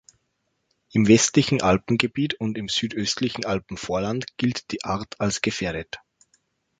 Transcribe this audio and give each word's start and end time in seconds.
Im 0.93 1.07
westlichen 1.07 1.61
Alpengebiet 1.61 2.33
und 2.33 2.57
im 2.57 2.69
südöstlichen 2.69 3.45
Alpenvorland 3.45 4.35
gilt 4.37 4.71
die 4.71 4.83
Art 4.83 5.13
als 5.21 5.41
gefährdet. 5.41 5.99